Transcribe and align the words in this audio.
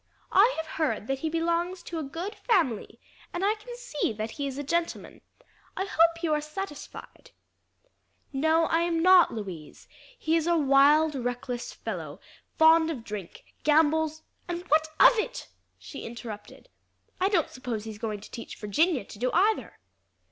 "I 0.31 0.51
have 0.57 0.65
heard 0.65 1.05
that 1.05 1.19
he 1.19 1.29
belongs 1.29 1.83
to 1.83 1.99
a 1.99 2.03
good 2.03 2.33
family, 2.33 2.99
and 3.31 3.45
I 3.45 3.53
can 3.53 3.75
see 3.77 4.11
that 4.13 4.31
he 4.31 4.47
is 4.47 4.57
a 4.57 4.63
gentleman. 4.63 5.21
I 5.77 5.85
hope 5.85 6.23
you 6.23 6.33
are 6.33 6.41
satisfied." 6.41 7.29
"No, 8.33 8.63
I 8.65 8.79
am 8.79 9.03
not, 9.03 9.31
Louise. 9.31 9.87
He 10.17 10.35
is 10.35 10.47
a 10.47 10.57
wild, 10.57 11.13
reckless 11.13 11.71
fellow, 11.71 12.19
fond 12.57 12.89
of 12.89 13.03
drink, 13.03 13.43
gambles" 13.63 14.23
"And 14.49 14.63
what 14.69 14.87
of 14.99 15.19
it?" 15.19 15.49
she 15.77 16.03
interrupted. 16.03 16.67
"I 17.19 17.29
don't 17.29 17.51
suppose 17.51 17.83
he's 17.83 17.99
going 17.99 18.21
to 18.21 18.31
teach 18.31 18.55
Virginia 18.55 19.05
to 19.05 19.19
do 19.19 19.31
either." 19.33 19.77